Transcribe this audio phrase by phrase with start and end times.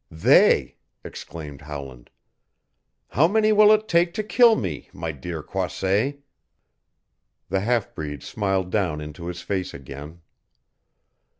[0.09, 2.09] "They!" exclaimed Howland.
[3.09, 6.21] "How many will it take to kill me, my dear Croisset?"
[7.49, 10.21] The half breed smiled down into his face again.